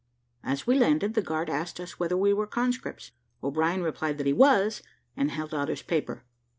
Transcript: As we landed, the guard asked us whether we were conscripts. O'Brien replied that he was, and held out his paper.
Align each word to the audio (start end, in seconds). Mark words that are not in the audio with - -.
As 0.43 0.65
we 0.65 0.79
landed, 0.79 1.13
the 1.13 1.21
guard 1.21 1.47
asked 1.47 1.79
us 1.79 1.99
whether 1.99 2.17
we 2.17 2.33
were 2.33 2.47
conscripts. 2.47 3.11
O'Brien 3.43 3.83
replied 3.83 4.17
that 4.17 4.25
he 4.25 4.33
was, 4.33 4.81
and 5.15 5.29
held 5.29 5.53
out 5.53 5.69
his 5.69 5.83
paper. 5.83 6.25